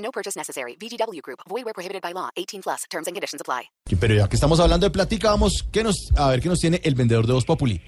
No 0.00 0.10
purchase 0.10 0.36
necessary. 0.36 0.76
VGW 0.76 1.22
Group. 1.22 1.40
Void 1.48 1.64
where 1.64 1.74
prohibited 1.74 2.02
by 2.02 2.12
law. 2.12 2.30
18 2.36 2.62
plus. 2.62 2.84
Terms 2.90 3.06
and 3.06 3.14
conditions 3.14 3.40
apply. 3.40 3.70
Pero 3.98 4.14
ya 4.14 4.28
que 4.28 4.36
estamos 4.36 4.60
hablando 4.60 4.86
de 4.86 4.90
plática, 4.90 5.30
vamos 5.30 5.64
¿qué 5.72 5.82
nos, 5.82 6.10
a 6.16 6.28
ver 6.28 6.40
qué 6.40 6.48
nos 6.48 6.58
tiene 6.58 6.80
el 6.84 6.94
vendedor 6.94 7.26
de 7.26 7.32
Voz 7.32 7.44
Populi. 7.44 7.80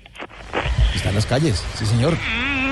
Está 0.95 1.09
en 1.09 1.15
las 1.15 1.27
calles, 1.27 1.63
sí 1.79 1.87
señor. 1.87 2.17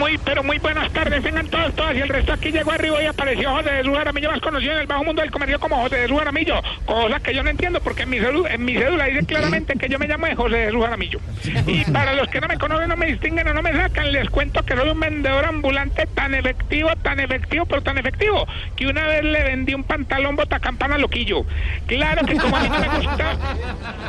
Muy, 0.01 0.17
pero 0.17 0.43
muy 0.43 0.57
buenas 0.59 0.91
tardes, 0.95 1.23
vengan 1.23 1.47
todos, 1.49 1.75
todas. 1.75 1.95
Y 1.95 2.01
el 2.01 2.09
resto 2.09 2.33
aquí 2.33 2.51
llegó 2.51 2.73
arriba 2.73 3.03
y 3.03 3.07
apareció 3.07 3.51
José 3.51 3.71
de 3.71 3.85
Jaramillo, 3.85 4.31
más 4.31 4.41
conocido 4.41 4.73
en 4.73 4.79
el 4.79 4.87
bajo 4.87 5.05
mundo 5.05 5.21
del 5.21 5.31
comercio 5.31 5.61
como 5.61 5.77
José 5.77 5.97
de 5.97 6.09
Jaramillo. 6.09 6.63
Cosa 6.87 7.21
que 7.21 7.35
yo 7.35 7.43
no 7.43 7.51
entiendo 7.51 7.83
porque 7.83 8.05
en 8.05 8.09
mi, 8.09 8.19
cédula, 8.19 8.55
en 8.55 8.65
mi 8.65 8.79
cédula 8.79 9.05
dice 9.05 9.27
claramente 9.27 9.75
que 9.75 9.91
yo 9.91 9.99
me 9.99 10.09
llamo 10.09 10.27
José 10.35 10.57
de 10.57 10.73
Jaramillo. 10.73 11.21
Y 11.67 11.85
para 11.85 12.15
los 12.15 12.29
que 12.29 12.41
no 12.41 12.49
me 12.49 12.57
conocen, 12.57 12.89
no 12.89 12.97
me 12.97 13.09
distinguen 13.09 13.47
o 13.49 13.53
no 13.53 13.61
me 13.61 13.75
sacan, 13.75 14.11
les 14.11 14.31
cuento 14.31 14.63
que 14.65 14.75
soy 14.75 14.89
un 14.89 15.01
vendedor 15.01 15.45
ambulante 15.45 16.07
tan 16.07 16.35
efectivo, 16.35 16.89
tan 17.03 17.21
efectivo, 17.21 17.67
pero 17.67 17.83
tan 17.83 17.99
efectivo, 17.99 18.47
que 18.77 18.87
una 18.87 19.07
vez 19.07 19.23
le 19.23 19.43
vendí 19.43 19.75
un 19.75 19.85
pantalón 19.85 20.35
botacampana 20.35 20.97
loquillo. 20.97 21.45
Claro 21.87 22.27
que 22.27 22.37
como 22.37 22.57
a 22.57 22.61
mí 22.61 22.71
no 22.71 22.79
me 22.79 22.89
gusta, 22.89 23.37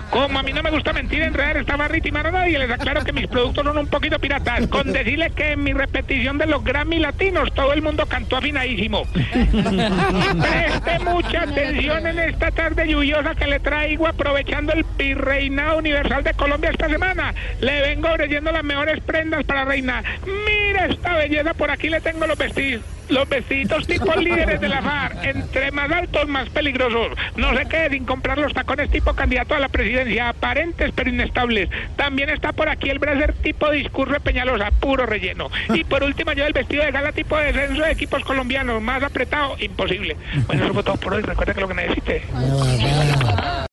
como 0.10 0.40
a 0.40 0.44
mí 0.44 0.54
no 0.54 0.64
me 0.64 0.72
gusta 0.72 0.94
mentir, 0.94 1.22
enredar 1.22 1.58
esta 1.58 1.76
barrita 1.76 2.08
y 2.08 2.16
a 2.16 2.32
nadie, 2.32 2.60
les 2.60 2.72
aclaro 2.72 3.04
que 3.04 3.12
mis 3.12 3.28
productos 3.28 3.66
son 3.66 3.78
un 3.78 3.88
poquito 3.88 4.18
piratas. 4.20 4.68
Con 4.68 4.94
decirle 4.94 5.32
que 5.32 5.52
en 5.52 5.64
mi 5.64 5.74
repetición 5.82 6.38
de 6.38 6.46
los 6.46 6.64
Grammy 6.64 7.00
latinos 7.00 7.52
todo 7.56 7.74
el 7.74 7.82
mundo 7.82 8.06
cantó 8.06 8.38
afinadísimo. 8.38 9.04
Preste 9.14 11.00
mucha 11.04 11.42
atención 11.42 12.06
en 12.06 12.20
esta 12.20 12.52
tarde 12.52 12.88
lluviosa 12.88 13.34
que 13.34 13.48
le 13.48 13.60
traigo 13.60 14.06
aprovechando 14.08 14.74
el 14.74 14.86
virreinado 14.96 15.80
universal 15.80 16.24
de 16.24 16.36
Colombia 16.36 16.70
esta 16.70 16.88
semana. 16.88 17.34
Le 17.62 17.82
vengo 17.82 18.10
ofreciendo 18.10 18.52
las 18.52 18.64
mejores 18.64 19.02
prendas 19.02 19.44
para 19.44 19.66
reina. 19.66 20.04
Mira 20.46 20.86
esta 20.86 21.16
belleza, 21.16 21.56
por 21.56 21.72
aquí 21.72 21.90
le 21.90 22.00
tengo 22.00 22.28
los 22.28 22.38
vestidos 22.38 22.84
los 23.12 23.28
vestiditos 23.30 23.86
tipo 23.86 24.14
líderes 24.16 24.60
de 24.60 24.70
la 24.70 24.82
FAR, 24.82 25.18
entre 25.24 25.72
más 25.72 25.92
altos, 25.92 26.28
más 26.28 26.50
peligrosos. 26.50 27.18
No 27.36 27.56
se 27.56 27.66
quede 27.68 27.92
sin 27.92 28.06
comprar 28.06 28.38
los 28.38 28.54
tacones 28.54 28.90
tipo 28.90 29.14
candidato 29.14 29.54
a 29.54 29.60
la 29.60 29.70
presidencia, 29.70 30.30
aparentes 30.30 30.92
pero 30.96 31.10
inestables. 31.10 31.70
También 31.96 32.30
está 32.30 32.54
por 32.54 32.70
aquí 32.70 32.90
el 32.90 33.00
bracer 33.00 33.34
tipo 33.34 33.70
discurso 33.70 34.14
de 34.14 34.20
Peñalosa, 34.20 34.72
puro 34.72 35.06
relleno. 35.06 35.50
Y 35.74 35.84
por 35.84 36.04
último, 36.04 36.32
yo 36.34 36.46
el 36.46 36.54
vestido 36.54 36.84
de 36.84 36.92
gala 36.92 37.12
tipo 37.12 37.38
de 37.38 37.52
descenso 37.52 37.84
de 37.84 37.92
equipos 37.92 38.24
colombianos, 38.24 38.82
más 38.82 39.04
apretado, 39.04 39.56
imposible. 39.60 40.16
Bueno, 40.48 40.64
eso 40.64 40.74
fue 40.74 40.84
todo 40.84 40.98
por 40.98 41.14
hoy. 41.14 41.22
Recuerda 41.22 41.54
que 41.54 41.62
lo 41.62 41.68
que 41.68 41.74
necesite. 41.74 42.24